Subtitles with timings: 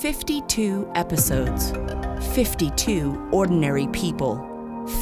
[0.00, 1.74] 52 episodes,
[2.34, 4.38] 52 ordinary people,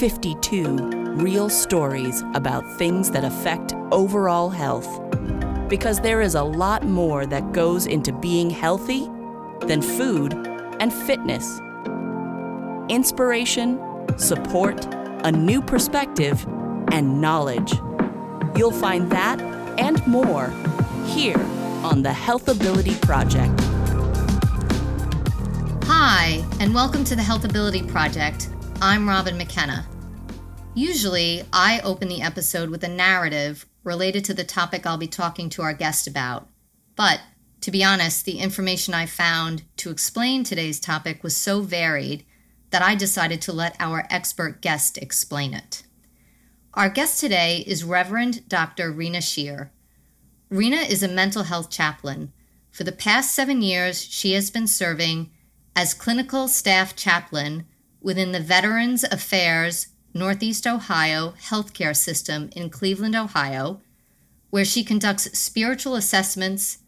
[0.00, 5.00] 52 real stories about things that affect overall health.
[5.68, 9.08] Because there is a lot more that goes into being healthy
[9.68, 10.34] than food
[10.80, 11.60] and fitness.
[12.88, 13.78] Inspiration,
[14.18, 14.84] support,
[15.22, 16.44] a new perspective,
[16.90, 17.72] and knowledge.
[18.56, 19.40] You'll find that
[19.78, 20.52] and more
[21.06, 21.38] here
[21.84, 23.67] on the Health Ability Project.
[26.00, 28.50] Hi, and welcome to the Health Ability Project.
[28.80, 29.84] I'm Robin McKenna.
[30.76, 35.50] Usually, I open the episode with a narrative related to the topic I'll be talking
[35.50, 36.46] to our guest about.
[36.94, 37.20] But,
[37.62, 42.24] to be honest, the information I found to explain today's topic was so varied
[42.70, 45.82] that I decided to let our expert guest explain it.
[46.74, 48.92] Our guest today is Reverend Dr.
[48.92, 49.72] Rina Shere.
[50.48, 52.32] Rina is a mental health chaplain.
[52.70, 55.32] For the past seven years, she has been serving
[55.78, 57.64] as clinical staff chaplain
[58.00, 63.80] within the Veterans Affairs Northeast Ohio healthcare system in Cleveland, Ohio,
[64.50, 66.78] where she conducts spiritual assessments,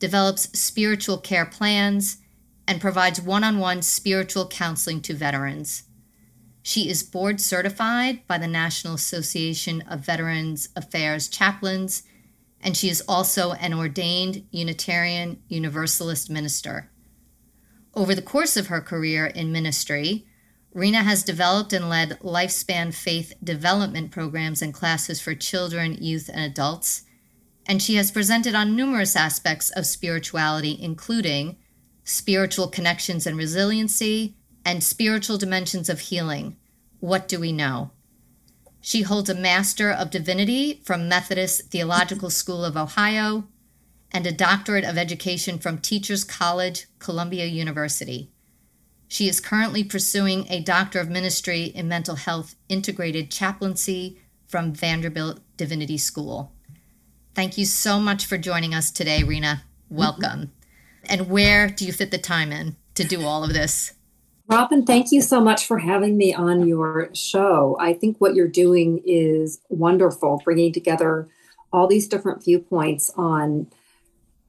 [0.00, 2.16] develops spiritual care plans,
[2.66, 5.84] and provides one on one spiritual counseling to veterans.
[6.64, 12.02] She is board certified by the National Association of Veterans Affairs Chaplains,
[12.60, 16.88] and she is also an ordained Unitarian Universalist minister.
[17.94, 20.26] Over the course of her career in ministry,
[20.72, 26.40] Rina has developed and led lifespan faith development programs and classes for children, youth, and
[26.40, 27.02] adults,
[27.66, 31.56] and she has presented on numerous aspects of spirituality, including
[32.04, 36.56] spiritual connections and resiliency, and spiritual dimensions of healing.
[37.00, 37.90] What do we know?
[38.80, 43.46] She holds a Master of Divinity from Methodist Theological School of Ohio
[44.12, 48.30] and a doctorate of education from Teachers College, Columbia University.
[49.08, 55.40] She is currently pursuing a Doctor of Ministry in Mental Health Integrated Chaplaincy from Vanderbilt
[55.56, 56.52] Divinity School.
[57.34, 59.64] Thank you so much for joining us today, Rina.
[59.88, 60.22] Welcome.
[60.22, 61.06] Mm-hmm.
[61.08, 63.94] And where do you fit the time in to do all of this?
[64.48, 67.76] Robin, thank you so much for having me on your show.
[67.80, 71.28] I think what you're doing is wonderful, bringing together
[71.72, 73.68] all these different viewpoints on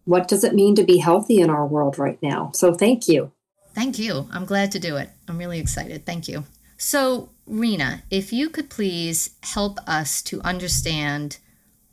[0.06, 2.52] what does it mean to be healthy in our world right now?
[2.54, 3.32] So thank you.
[3.74, 4.28] Thank you.
[4.32, 5.10] I'm glad to do it.
[5.28, 6.06] I'm really excited.
[6.06, 6.44] Thank you.
[6.78, 11.38] So, Rina, if you could please help us to understand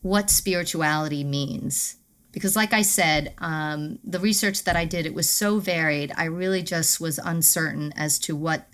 [0.03, 1.97] what spirituality means.
[2.32, 6.12] Because, like I said, um, the research that I did, it was so varied.
[6.16, 8.69] I really just was uncertain as to what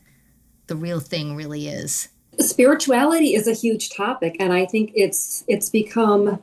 [0.66, 2.08] the real thing really is.
[2.38, 6.42] Spirituality is a huge topic, and I think it's it's become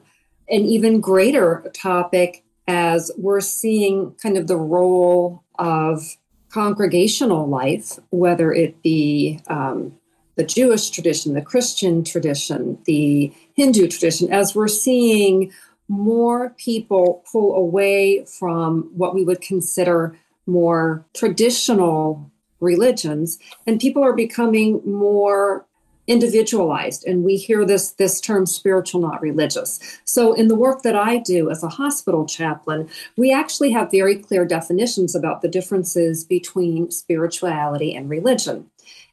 [0.49, 6.17] an even greater topic as we're seeing kind of the role of
[6.49, 9.93] congregational life, whether it be um,
[10.35, 15.51] the Jewish tradition, the Christian tradition, the Hindu tradition, as we're seeing
[15.87, 24.13] more people pull away from what we would consider more traditional religions, and people are
[24.13, 25.65] becoming more
[26.07, 29.79] individualized and we hear this this term spiritual not religious.
[30.05, 34.17] So in the work that i do as a hospital chaplain we actually have very
[34.17, 38.69] clear definitions about the differences between spirituality and religion.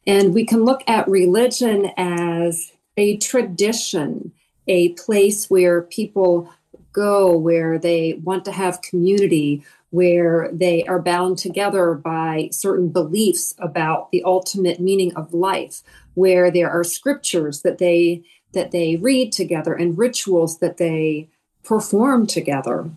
[0.07, 4.33] And we can look at religion as a tradition
[4.67, 6.53] a place where people
[6.93, 13.55] go where they want to have community where they are bound together by certain beliefs
[13.59, 15.83] about the ultimate meaning of life
[16.15, 18.23] where there are scriptures that they
[18.53, 21.29] that they read together and rituals that they
[21.63, 22.91] perform together.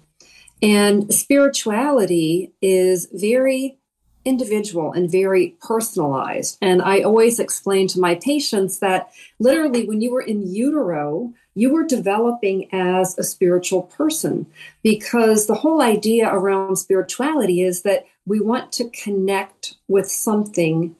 [0.61, 3.77] And spirituality is very
[4.25, 6.57] individual and very personalized.
[6.61, 11.71] And i always explain to my patients that literally when you were in utero you
[11.71, 14.47] were developing as a spiritual person
[14.81, 20.95] because the whole idea around spirituality is that we want to connect with something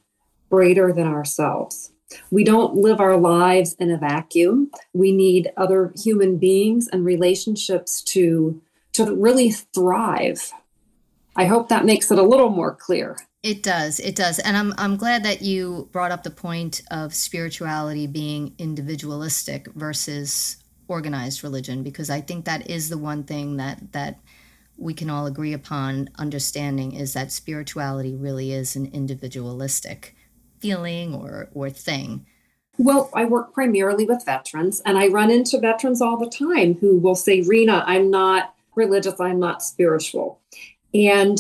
[0.50, 1.93] greater than ourselves
[2.32, 4.72] we don't live our lives in a vacuum.
[4.94, 8.62] We need other human beings and relationships to
[8.94, 10.52] to really thrive.
[11.36, 13.18] I hope that makes it a little more clear.
[13.42, 14.00] It does.
[14.00, 14.40] It does.
[14.40, 20.58] And I'm I'm glad that you brought up the point of spirituality being individualistic versus
[20.88, 24.20] organized religion because I think that is the one thing that that
[24.78, 30.16] we can all agree upon understanding is that spirituality really is an individualistic
[30.64, 32.26] feeling or, or thing?
[32.78, 36.98] Well, I work primarily with veterans, and I run into veterans all the time who
[36.98, 40.40] will say, Rina, I'm not religious, I'm not spiritual.
[40.94, 41.38] And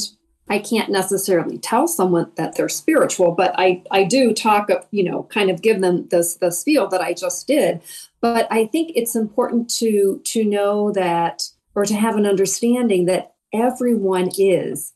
[0.49, 5.03] I can't necessarily tell someone that they're spiritual, but I, I do talk, of, you
[5.03, 7.81] know, kind of give them this this feel that I just did.
[8.21, 13.33] But I think it's important to to know that or to have an understanding that
[13.53, 14.93] everyone is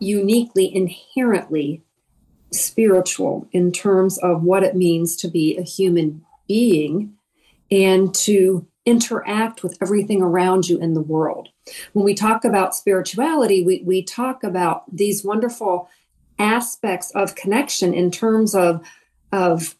[0.00, 1.82] uniquely, inherently
[2.54, 7.14] spiritual in terms of what it means to be a human being
[7.70, 11.48] and to interact with everything around you in the world.
[11.94, 15.88] When we talk about spirituality, we, we talk about these wonderful
[16.38, 18.86] aspects of connection in terms of,
[19.32, 19.74] of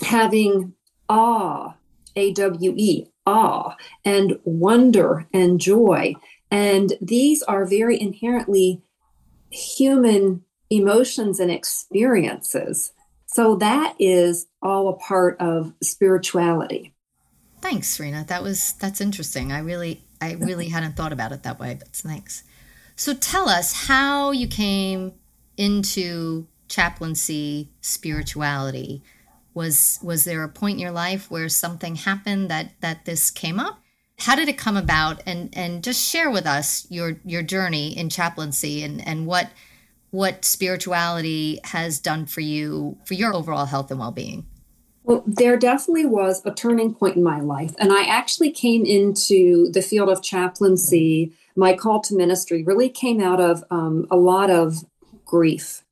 [0.00, 0.74] having
[1.08, 1.74] awe,
[2.16, 6.14] A W E, awe, and wonder and joy.
[6.50, 8.82] And these are very inherently
[9.50, 12.92] human emotions and experiences.
[13.26, 16.94] So that is all a part of spirituality.
[17.60, 18.24] Thanks, Serena.
[18.26, 19.52] That was that's interesting.
[19.52, 22.42] I really I really hadn't thought about it that way, but thanks.
[22.96, 25.12] So tell us how you came
[25.56, 29.02] into chaplaincy spirituality.
[29.54, 33.58] Was was there a point in your life where something happened that that this came
[33.58, 33.80] up?
[34.20, 35.22] How did it come about?
[35.26, 39.50] And and just share with us your your journey in chaplaincy and and what
[40.10, 44.46] what spirituality has done for you for your overall health and well-being.
[45.04, 47.74] Well, there definitely was a turning point in my life.
[47.78, 51.32] And I actually came into the field of chaplaincy.
[51.56, 54.84] My call to ministry really came out of um, a lot of
[55.24, 55.82] grief.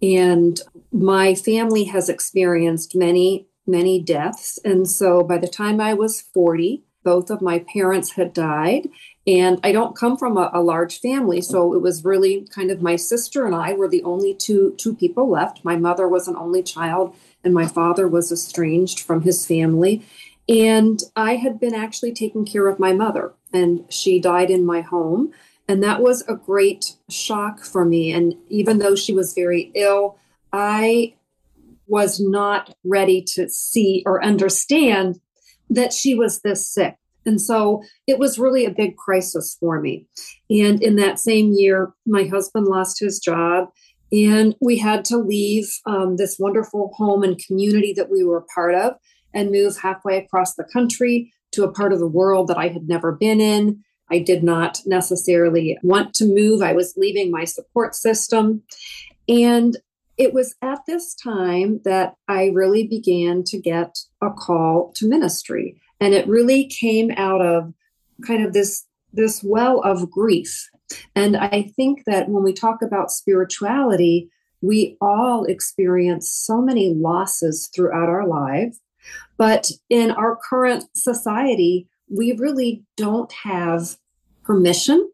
[0.00, 0.58] And
[0.90, 4.58] my family has experienced many, many deaths.
[4.64, 8.88] And so by the time I was 40, both of my parents had died.
[9.26, 12.80] And I don't come from a, a, large family, so it was really kind of
[12.80, 15.64] my sister and I were the only two two people left.
[15.64, 20.06] My mother was an only child, and my father was estranged from his family.
[20.48, 24.80] And I had been actually taking care of my mother, and she died in my
[24.80, 25.32] home.
[25.68, 28.12] And that was a great shock for me.
[28.12, 30.18] And even though she was very ill,
[30.52, 31.14] I
[31.88, 35.20] was not ready to see or understand
[35.68, 36.96] that she was this sick.
[37.26, 40.06] And so it was really a big crisis for me.
[40.48, 43.68] And in that same year, my husband lost his job,
[44.12, 48.74] and we had to leave um, this wonderful home and community that we were part
[48.74, 48.94] of
[49.34, 52.88] and move halfway across the country to a part of the world that I had
[52.88, 53.82] never been in.
[54.10, 56.62] I did not necessarily want to move.
[56.62, 58.62] I was leaving my support system.
[59.28, 59.76] And
[60.16, 65.80] it was at this time that I really began to get a call to ministry.
[66.00, 67.72] And it really came out of
[68.26, 70.68] kind of this, this well of grief.
[71.14, 77.68] And I think that when we talk about spirituality, we all experience so many losses
[77.74, 78.80] throughout our lives.
[79.36, 83.96] But in our current society, we really don't have
[84.42, 85.10] permission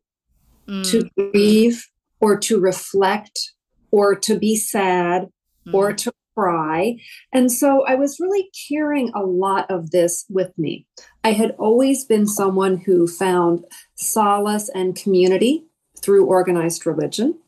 [0.69, 0.91] mm.
[0.91, 1.87] to grieve
[2.21, 3.53] or to reflect
[3.91, 5.29] or to be sad
[5.67, 5.75] mm.
[5.75, 6.97] or to cry.
[7.33, 10.87] And so I was really carrying a lot of this with me.
[11.25, 13.65] I had always been someone who found
[13.95, 15.65] solace and community
[16.01, 17.39] through organized religion.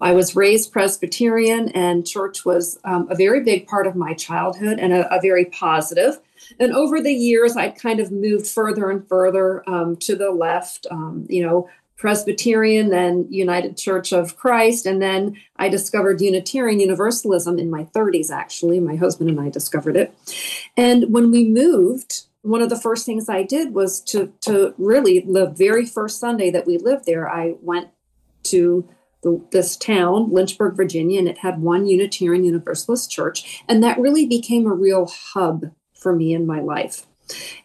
[0.00, 4.80] I was raised Presbyterian, and church was um, a very big part of my childhood
[4.80, 6.18] and a, a, very positive.
[6.58, 10.88] And over the years, I kind of moved further and further um, to the left.
[10.90, 11.68] Um, you know,
[12.00, 18.30] Presbyterian, then United Church of Christ, and then I discovered Unitarian Universalism in my 30s,
[18.30, 18.80] actually.
[18.80, 20.14] My husband and I discovered it.
[20.78, 25.20] And when we moved, one of the first things I did was to, to really,
[25.20, 27.90] the very first Sunday that we lived there, I went
[28.44, 28.88] to
[29.22, 33.62] the, this town, Lynchburg, Virginia, and it had one Unitarian Universalist church.
[33.68, 37.06] And that really became a real hub for me in my life.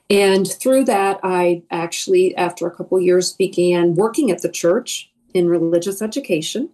[0.10, 5.50] And through that, I actually, after a couple years, began working at the church in
[5.50, 6.70] religious education.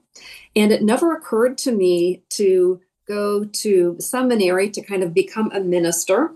[0.56, 5.60] And it never occurred to me to go to seminary to kind of become a
[5.60, 6.32] minister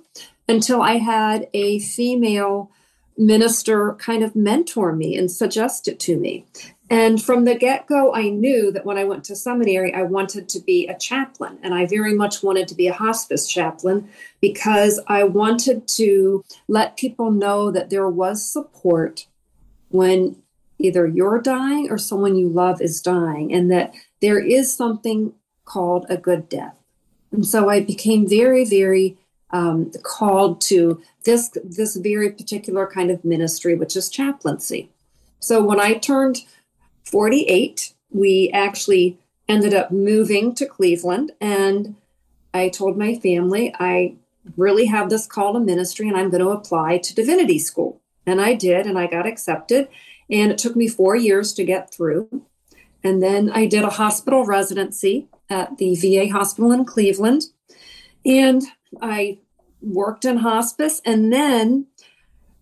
[0.48, 2.72] until I had a female
[3.18, 6.46] minister kind of mentor me and suggest it to me.
[6.90, 10.48] And from the get go, I knew that when I went to seminary, I wanted
[10.50, 11.58] to be a chaplain.
[11.64, 14.08] And I very much wanted to be a hospice chaplain
[14.40, 19.26] because I wanted to let people know that there was support
[19.90, 20.36] when
[20.78, 26.06] either you're dying or someone you love is dying, and that there is something called
[26.10, 26.78] a good death.
[27.32, 29.18] And so I became very, very
[29.52, 34.90] um, called to this this very particular kind of ministry, which is chaplaincy.
[35.40, 36.42] So when I turned
[37.06, 41.32] 48, we actually ended up moving to Cleveland.
[41.40, 41.96] And
[42.54, 44.16] I told my family, I
[44.58, 48.02] really have this call to ministry and I'm going to apply to divinity school.
[48.26, 49.88] And I did, and I got accepted.
[50.30, 52.44] And it took me four years to get through.
[53.04, 57.44] And then I did a hospital residency at the VA hospital in Cleveland.
[58.26, 58.64] And
[59.00, 59.38] I
[59.80, 61.02] worked in hospice.
[61.06, 61.86] And then,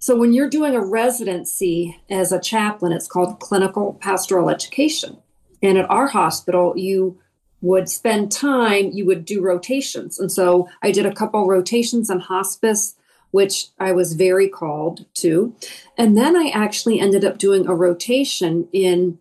[0.04, 5.18] so when you're doing a residency as a chaplain, it's called clinical pastoral education.
[5.62, 7.22] And at our hospital, you
[7.62, 10.20] would spend time, you would do rotations.
[10.20, 12.96] And so I did a couple rotations in hospice,
[13.32, 15.56] which I was very called to.
[15.98, 19.20] And then I actually ended up doing a rotation in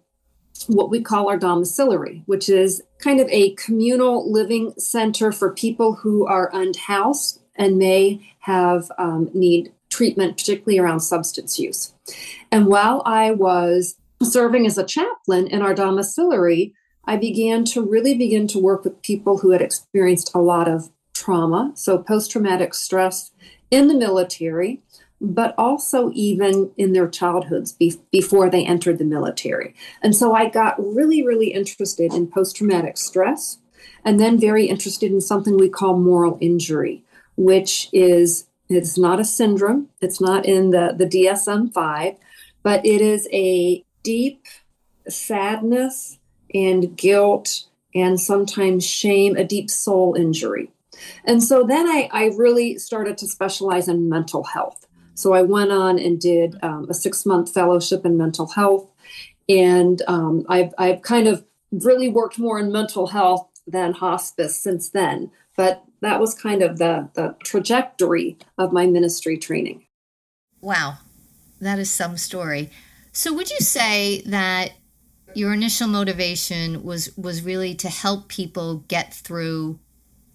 [0.66, 5.92] what we call our domiciliary, which is kind of a communal living center for people
[5.94, 11.92] who are unhoused and may have um, need treatment, particularly around substance use.
[12.50, 18.16] And while I was serving as a chaplain in our domiciliary, I began to really
[18.16, 22.74] begin to work with people who had experienced a lot of trauma, so post traumatic
[22.74, 23.32] stress
[23.70, 24.80] in the military,
[25.20, 29.74] but also even in their childhoods be- before they entered the military.
[30.02, 33.58] And so I got really, really interested in post traumatic stress
[34.04, 37.04] and then very interested in something we call moral injury,
[37.36, 42.14] which is it's not a syndrome, it's not in the, the DSM 5,
[42.62, 44.46] but it is a deep
[45.08, 46.18] sadness
[46.54, 47.64] and guilt
[47.94, 50.70] and sometimes shame, a deep soul injury.
[51.24, 54.86] And so then I, I really started to specialize in mental health.
[55.14, 58.88] So I went on and did um, a six month fellowship in mental health.
[59.48, 64.90] And um, I've, I've kind of really worked more in mental health than hospice since
[64.90, 65.30] then.
[65.56, 69.84] But that was kind of the, the trajectory of my ministry training.
[70.60, 70.98] Wow,
[71.60, 72.70] that is some story.
[73.12, 74.72] So, would you say that
[75.34, 79.78] your initial motivation was was really to help people get through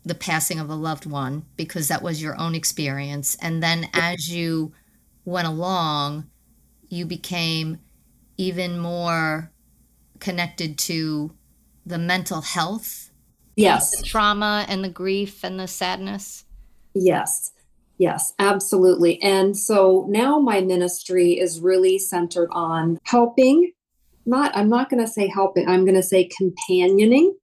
[0.06, 4.32] the passing of a loved one because that was your own experience and then as
[4.34, 4.72] you
[5.26, 6.26] went along
[6.88, 7.78] you became
[8.38, 9.52] even more
[10.20, 11.32] connected to
[11.86, 13.07] the mental health
[13.58, 13.98] yes.
[13.98, 16.46] The trauma and the grief and the sadness.
[16.94, 17.52] Yes.
[17.98, 19.22] Yes absolutely.
[19.22, 23.72] And so now my ministry is really centered on helping
[24.28, 27.36] not i'm not going to say helping i'm going to say companioning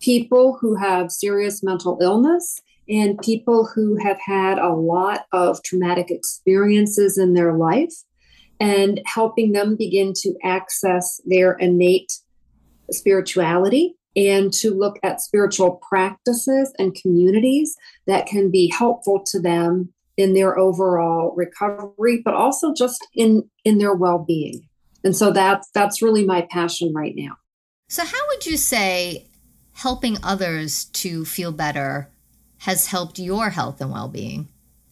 [0.00, 6.10] people who have serious mental illness and people who have had a lot of traumatic
[6.10, 7.94] experiences in their life
[8.58, 12.12] and helping them begin to access their innate
[12.90, 17.76] spirituality and to look at spiritual practices and communities
[18.06, 23.78] that can be helpful to them in their overall recovery but also just in in
[23.78, 24.68] their well-being.
[25.04, 27.36] And so that's that's really my passion right now.
[27.88, 29.28] So how would you say
[29.72, 32.10] helping others to feel better
[32.58, 34.48] has helped your health and well-being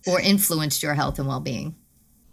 [0.07, 1.75] or influenced your health and well-being?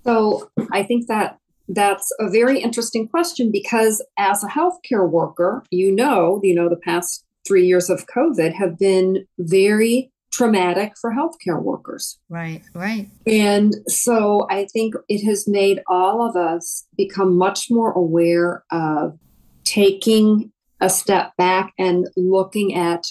[0.05, 5.91] So i think that that's a very interesting question because as a healthcare worker you
[5.91, 11.61] know you know the past three years of covid have been very traumatic for healthcare
[11.61, 12.19] workers.
[12.29, 13.09] Right, right.
[13.25, 19.17] And so I think it has made all of us become much more aware of
[19.63, 23.05] taking a step back and looking at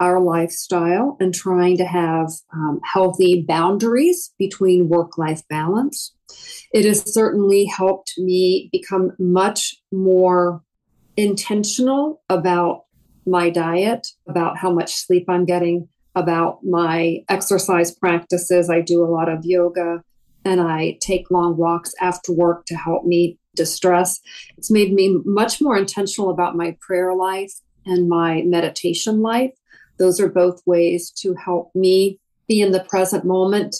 [0.00, 6.14] our lifestyle and trying to have um, healthy boundaries between work life balance.
[6.72, 10.62] It has certainly helped me become much more
[11.16, 12.82] intentional about
[13.24, 18.70] my diet, about how much sleep I'm getting, about my exercise practices.
[18.70, 20.02] I do a lot of yoga
[20.44, 24.20] and I take long walks after work to help me distress.
[24.56, 27.52] It's made me much more intentional about my prayer life
[27.84, 29.50] and my meditation life.
[29.98, 33.76] Those are both ways to help me be in the present moment,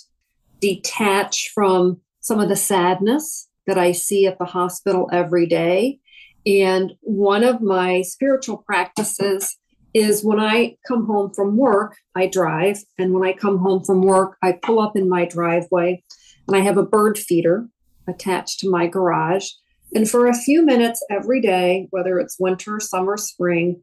[0.61, 6.01] detach from some of the sadness that I see at the hospital every day.
[6.47, 9.57] And one of my spiritual practices
[9.95, 12.79] is when I come home from work, I drive.
[12.99, 16.03] And when I come home from work, I pull up in my driveway
[16.47, 17.69] and I have a bird feeder
[18.07, 19.49] attached to my garage.
[19.95, 23.81] And for a few minutes every day, whether it's winter, summer, spring,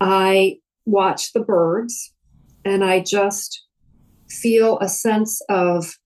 [0.00, 2.12] I watch the birds
[2.64, 3.64] and I just
[4.28, 5.96] feel a sense of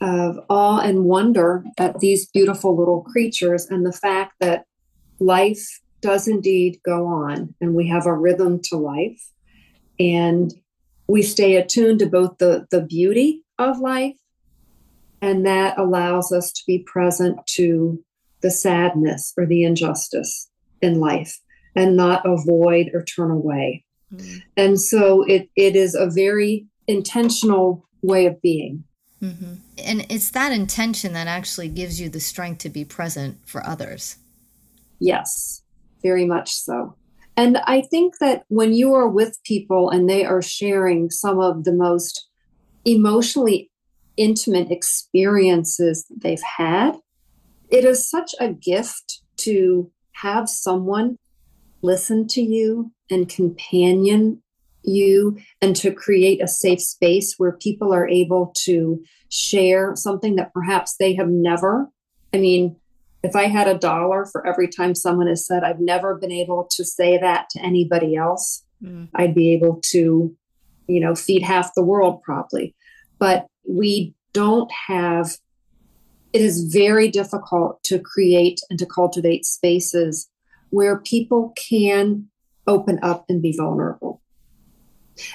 [0.00, 4.64] of awe and wonder at these beautiful little creatures and the fact that
[5.20, 9.22] life does indeed go on and we have a rhythm to life.
[10.00, 10.52] And
[11.06, 14.16] we stay attuned to both the, the beauty of life
[15.20, 18.02] and that allows us to be present to
[18.40, 20.50] the sadness or the injustice
[20.80, 21.38] in life
[21.74, 24.38] and not avoid or turn away mm-hmm.
[24.56, 28.84] and so it, it is a very intentional way of being
[29.22, 29.54] mm-hmm.
[29.84, 34.16] and it's that intention that actually gives you the strength to be present for others
[34.98, 35.62] yes
[36.02, 36.96] very much so.
[37.36, 41.64] And I think that when you are with people and they are sharing some of
[41.64, 42.28] the most
[42.84, 43.70] emotionally
[44.16, 46.96] intimate experiences that they've had,
[47.70, 51.16] it is such a gift to have someone
[51.82, 54.42] listen to you and companion
[54.84, 60.52] you and to create a safe space where people are able to share something that
[60.52, 61.88] perhaps they have never.
[62.32, 62.76] I mean,
[63.22, 66.66] if I had a dollar for every time someone has said, I've never been able
[66.72, 69.08] to say that to anybody else, mm.
[69.14, 70.34] I'd be able to,
[70.88, 72.74] you know, feed half the world probably.
[73.18, 75.36] But we don't have,
[76.32, 80.28] it is very difficult to create and to cultivate spaces
[80.72, 82.26] where people can
[82.66, 84.22] open up and be vulnerable.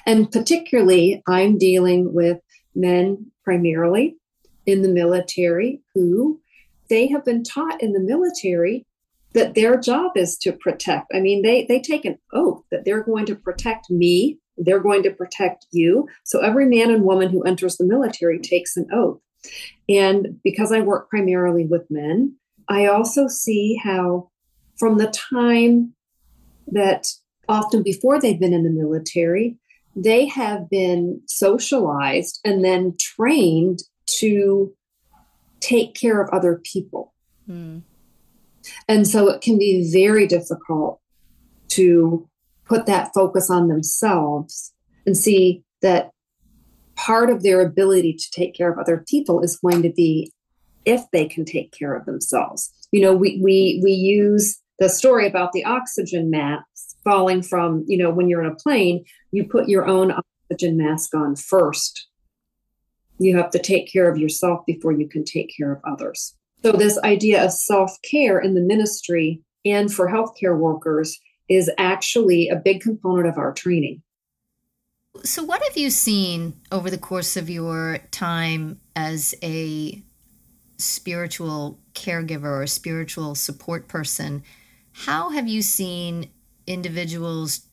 [0.05, 2.39] And particularly, I'm dealing with
[2.73, 4.17] men primarily
[4.65, 6.41] in the military who
[6.89, 8.85] they have been taught in the military
[9.33, 11.11] that their job is to protect.
[11.13, 15.03] I mean, they they take an oath that they're going to protect me, they're going
[15.03, 16.07] to protect you.
[16.23, 19.19] So every man and woman who enters the military takes an oath.
[19.87, 22.35] And because I work primarily with men,
[22.67, 24.31] I also see how
[24.77, 25.93] from the time
[26.67, 27.07] that
[27.49, 29.57] often before they've been in the military,
[29.95, 34.73] they have been socialized and then trained to
[35.59, 37.13] take care of other people.
[37.49, 37.81] Mm.
[38.87, 40.99] And so it can be very difficult
[41.69, 42.27] to
[42.65, 44.73] put that focus on themselves
[45.05, 46.11] and see that
[46.95, 50.31] part of their ability to take care of other people is going to be
[50.85, 52.73] if they can take care of themselves.
[52.91, 57.97] You know, we we we use the story about the oxygen mask falling from, you
[57.97, 62.07] know, when you're in a plane, you put your own oxygen mask on first
[63.19, 66.35] you have to take care of yourself before you can take care of others.
[66.63, 71.19] So, this idea of self care in the ministry and for healthcare workers
[71.49, 74.01] is actually a big component of our training.
[75.23, 80.01] So, what have you seen over the course of your time as a
[80.77, 84.43] spiritual caregiver or spiritual support person?
[85.05, 86.31] How have you seen
[86.65, 87.67] individuals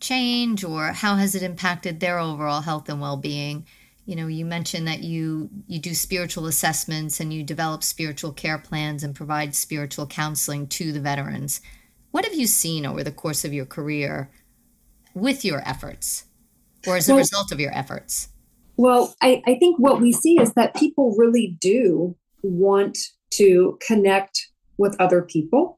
[0.00, 3.66] change, or how has it impacted their overall health and well being?
[4.08, 8.56] you know you mentioned that you you do spiritual assessments and you develop spiritual care
[8.56, 11.60] plans and provide spiritual counseling to the veterans.
[12.10, 14.30] What have you seen over the course of your career
[15.12, 16.24] with your efforts
[16.86, 18.28] or as a well, result of your efforts?
[18.78, 22.96] Well I, I think what we see is that people really do want
[23.32, 24.40] to connect
[24.78, 25.77] with other people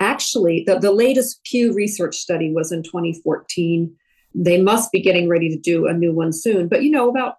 [0.00, 3.94] actually the, the latest pew research study was in 2014
[4.34, 6.68] they must be getting ready to do a new one soon.
[6.68, 7.36] But you know, about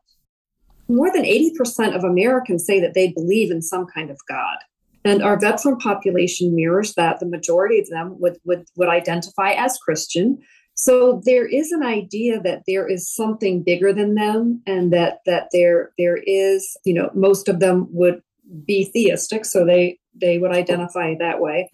[0.88, 4.58] more than 80% of Americans say that they believe in some kind of God.
[5.06, 7.20] And our veteran population mirrors that.
[7.20, 10.40] The majority of them would, would, would identify as Christian.
[10.74, 15.50] So there is an idea that there is something bigger than them and that that
[15.52, 18.22] there there is, you know, most of them would
[18.66, 21.70] be theistic, so they they would identify that way.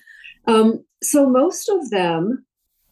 [0.48, 2.46] Um, so most of them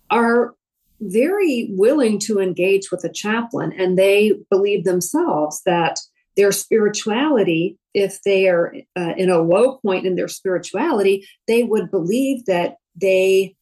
[0.09, 0.53] are
[1.01, 5.99] very willing to engage with a chaplain and they believe themselves that
[6.37, 11.91] their spirituality if they are uh, in a low point in their spirituality they would
[11.91, 13.53] believe that they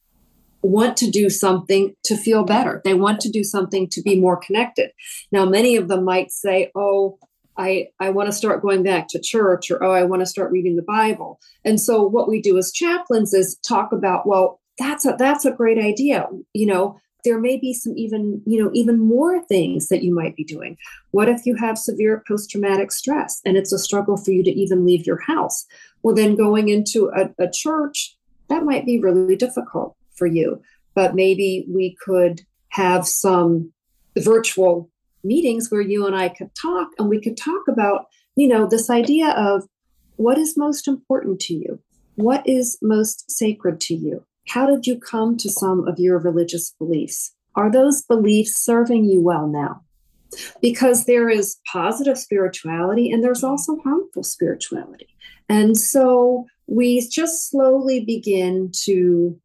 [0.62, 2.80] want to do something to feel better.
[2.84, 4.92] They want to do something to be more connected.
[5.30, 7.18] Now many of them might say oh
[7.56, 10.50] I, I want to start going back to church or oh i want to start
[10.50, 11.40] reading the bible.
[11.64, 15.52] And so what we do as chaplains is talk about well that's a that's a
[15.52, 16.28] great idea.
[16.54, 20.36] You know there may be some even you know even more things that you might
[20.36, 20.76] be doing.
[21.10, 24.86] What if you have severe post-traumatic stress and it's a struggle for you to even
[24.86, 25.66] leave your house?
[26.02, 28.16] Well then going into a, a church
[28.48, 30.60] that might be really difficult for you.
[30.94, 33.72] But maybe we could have some
[34.18, 34.90] virtual
[35.24, 38.06] meetings where you and I could talk and we could talk about
[38.36, 39.64] you know this idea of
[40.16, 41.80] what is most important to you
[42.16, 46.74] what is most sacred to you how did you come to some of your religious
[46.78, 47.34] beliefs?
[47.54, 49.82] Are those beliefs serving you well now?
[50.60, 55.08] Because there is positive spirituality and there's also harmful spirituality.
[55.48, 59.38] And so we just slowly begin to,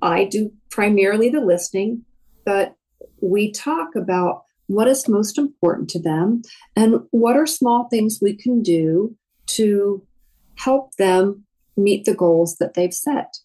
[0.00, 2.04] I do primarily the listening,
[2.44, 2.76] but
[3.20, 6.42] we talk about what is most important to them
[6.74, 10.04] and what are small things we can do to
[10.56, 11.44] help them
[11.76, 13.36] meet the goals that they've set.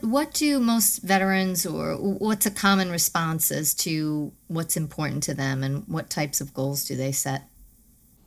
[0.00, 5.62] What do most veterans, or what's a common response as to what's important to them,
[5.62, 7.44] and what types of goals do they set?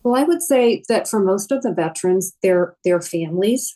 [0.03, 3.75] Well, I would say that for most of the veterans, their their families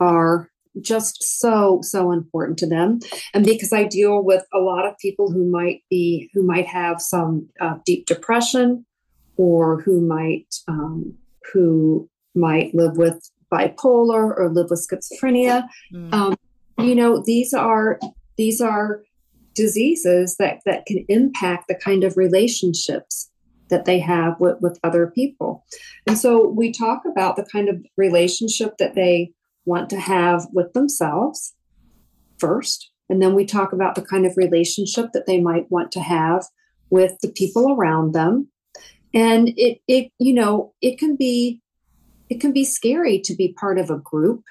[0.00, 3.00] are just so so important to them
[3.34, 7.00] and because i deal with a lot of people who might be who might have
[7.00, 8.84] some uh, deep depression
[9.36, 11.14] or who might um,
[11.52, 16.12] who might live with bipolar or live with schizophrenia mm.
[16.14, 16.34] um,
[16.78, 17.98] you know these are
[18.36, 19.02] these are
[19.54, 23.28] diseases that that can impact the kind of relationships
[23.68, 25.64] that they have with, with other people
[26.06, 29.32] and so we talk about the kind of relationship that they
[29.64, 31.54] want to have with themselves
[32.38, 32.90] first.
[33.08, 36.44] And then we talk about the kind of relationship that they might want to have
[36.90, 38.48] with the people around them.
[39.12, 41.60] And it, it, you know, it can be,
[42.28, 44.44] it can be scary to be part of a group.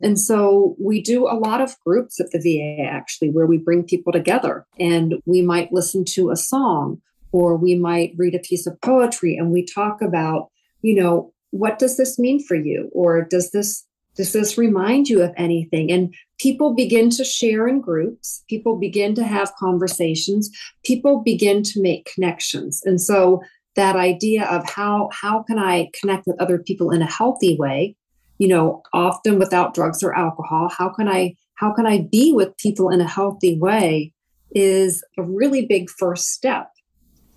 [0.00, 3.82] And so we do a lot of groups at the VA actually, where we bring
[3.82, 8.66] people together and we might listen to a song or we might read a piece
[8.66, 10.48] of poetry and we talk about,
[10.82, 12.88] you know, what does this mean for you?
[12.92, 13.84] Or does this
[14.16, 15.90] does this remind you of anything?
[15.90, 20.50] And people begin to share in groups, people begin to have conversations,
[20.84, 22.82] people begin to make connections.
[22.84, 23.42] And so
[23.76, 27.96] that idea of how how can I connect with other people in a healthy way,
[28.38, 32.56] you know, often without drugs or alcohol, how can I how can I be with
[32.56, 34.12] people in a healthy way
[34.52, 36.70] is a really big first step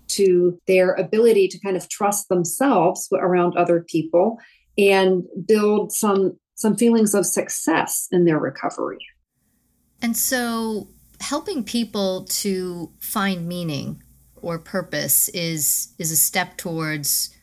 [0.08, 4.38] to their ability to kind of trust themselves around other people
[4.76, 8.98] and build some some feelings of success in their recovery.
[10.02, 10.88] And so,
[11.20, 14.02] helping people to find meaning
[14.36, 17.34] or purpose is is a step towards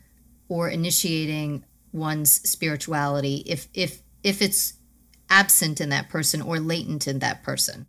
[0.47, 4.73] or initiating one's spirituality if if if it's
[5.29, 7.87] absent in that person or latent in that person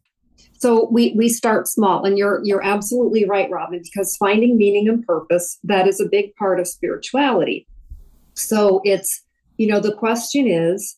[0.55, 5.05] so we we start small and you're you're absolutely right robin because finding meaning and
[5.05, 7.67] purpose that is a big part of spirituality
[8.35, 9.23] so it's
[9.59, 10.97] you know the question is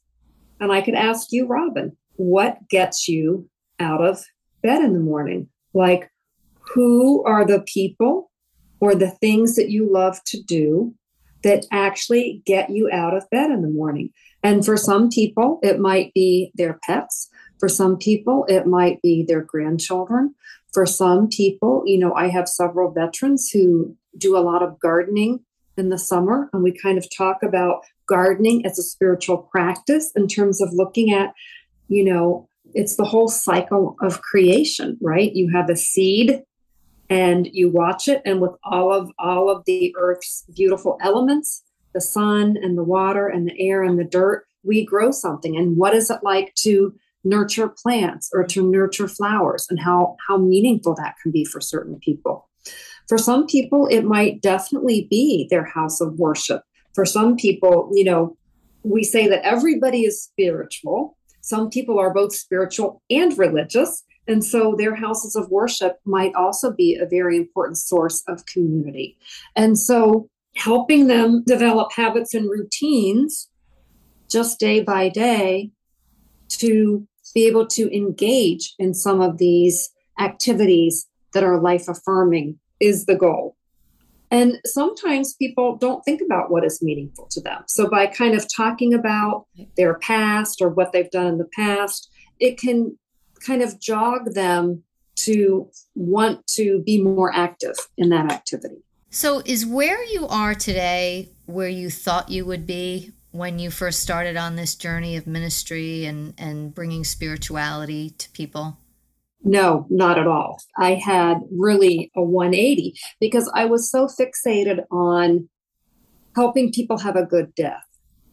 [0.60, 3.48] and I could ask you, Robin, what gets you
[3.80, 4.24] out of
[4.62, 5.48] bed in the morning?
[5.72, 6.10] Like,
[6.74, 8.30] who are the people
[8.80, 10.94] or the things that you love to do
[11.42, 14.10] that actually get you out of bed in the morning?
[14.42, 17.28] And for some people, it might be their pets.
[17.58, 20.34] For some people, it might be their grandchildren.
[20.72, 25.40] For some people, you know, I have several veterans who do a lot of gardening
[25.76, 30.28] in the summer, and we kind of talk about gardening as a spiritual practice in
[30.28, 31.32] terms of looking at,
[31.88, 35.32] you know, it's the whole cycle of creation, right?
[35.34, 36.42] You have a seed
[37.10, 41.62] and you watch it and with all of all of the earth's beautiful elements,
[41.92, 45.56] the sun and the water and the air and the dirt, we grow something.
[45.56, 50.36] And what is it like to nurture plants or to nurture flowers and how how
[50.36, 52.48] meaningful that can be for certain people.
[53.08, 56.62] For some people, it might definitely be their house of worship
[56.94, 58.36] for some people, you know,
[58.82, 61.16] we say that everybody is spiritual.
[61.40, 64.04] Some people are both spiritual and religious.
[64.26, 69.18] And so their houses of worship might also be a very important source of community.
[69.54, 73.48] And so helping them develop habits and routines
[74.30, 75.70] just day by day
[76.48, 83.06] to be able to engage in some of these activities that are life affirming is
[83.06, 83.56] the goal.
[84.30, 87.62] And sometimes people don't think about what is meaningful to them.
[87.66, 92.10] So, by kind of talking about their past or what they've done in the past,
[92.40, 92.98] it can
[93.44, 94.82] kind of jog them
[95.16, 98.82] to want to be more active in that activity.
[99.10, 104.00] So, is where you are today where you thought you would be when you first
[104.00, 108.76] started on this journey of ministry and, and bringing spirituality to people?
[109.44, 110.58] No, not at all.
[110.78, 115.48] I had really a 180 because I was so fixated on
[116.34, 117.84] helping people have a good death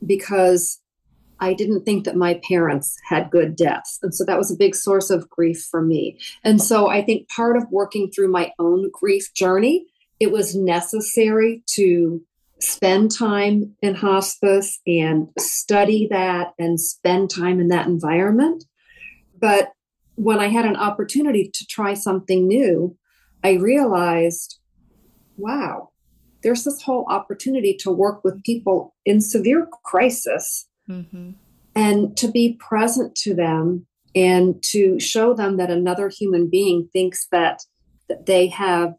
[0.05, 0.81] because
[1.41, 3.99] I didn't think that my parents had good deaths.
[4.01, 6.17] And so that was a big source of grief for me.
[6.43, 9.87] And so I think part of working through my own grief journey,
[10.19, 12.21] it was necessary to
[12.59, 18.63] spend time in hospice and study that and spend time in that environment.
[19.39, 19.71] But
[20.21, 22.95] when I had an opportunity to try something new,
[23.43, 24.59] I realized,
[25.35, 25.89] wow,
[26.43, 31.31] there's this whole opportunity to work with people in severe crisis mm-hmm.
[31.75, 37.25] and to be present to them and to show them that another human being thinks
[37.31, 37.63] that,
[38.07, 38.93] that they have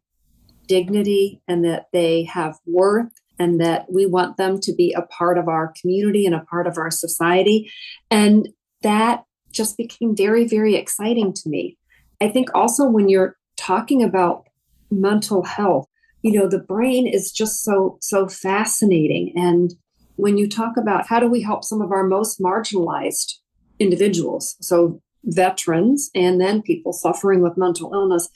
[0.67, 5.39] dignity and that they have worth and that we want them to be a part
[5.39, 7.71] of our community and a part of our society.
[8.11, 8.49] And
[8.83, 11.77] that just became very, very exciting to me.
[12.21, 14.47] I think also when you're talking about
[14.91, 15.87] mental health,
[16.23, 19.33] you know, the brain is just so, so fascinating.
[19.37, 19.75] And
[20.17, 23.35] when you talk about how do we help some of our most marginalized
[23.79, 24.57] individuals.
[24.61, 28.29] So veterans and then people suffering with mental illness.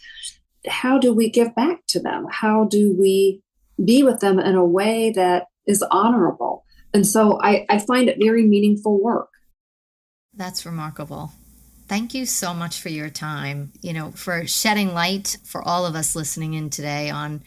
[0.69, 2.27] How do we give back to them?
[2.31, 3.43] How do we
[3.85, 6.65] be with them in a way that is honorable?
[6.93, 9.29] And so I, I find it very meaningful work.
[10.37, 11.33] That's remarkable.
[11.89, 15.95] Thank you so much for your time, you know, for shedding light for all of
[15.95, 17.43] us listening in today on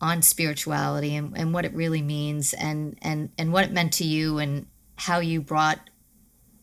[0.00, 4.04] on spirituality and, and what it really means and, and, and what it meant to
[4.04, 5.90] you and how you brought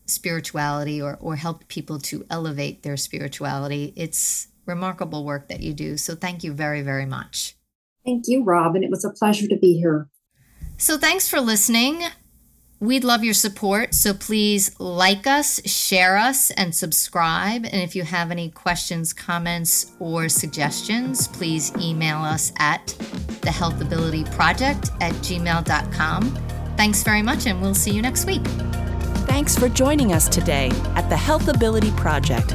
[0.06, 3.92] spirituality or, or helped people to elevate their spirituality.
[3.94, 5.96] It's remarkable work that you do.
[5.96, 7.56] So thank you very, very much.
[8.04, 8.82] Thank you, Robin.
[8.82, 10.08] It was a pleasure to be here.
[10.78, 12.04] So thanks for listening.
[12.86, 17.64] We'd love your support, so please like us, share us, and subscribe.
[17.64, 22.86] And if you have any questions, comments, or suggestions, please email us at
[23.40, 26.22] thehealthabilityproject at gmail.com.
[26.76, 28.44] Thanks very much, and we'll see you next week.
[29.26, 32.54] Thanks for joining us today at the Health Ability Project.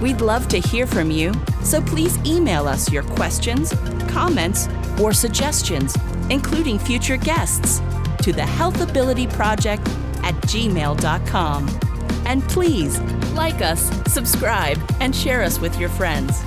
[0.00, 3.74] We'd love to hear from you, so please email us your questions,
[4.08, 5.94] comments, or suggestions,
[6.30, 7.82] including future guests
[8.18, 9.88] to the healthabilityproject
[10.22, 11.80] at gmail.com.
[12.26, 13.00] And please
[13.34, 16.42] like us, subscribe, and share us with your friends.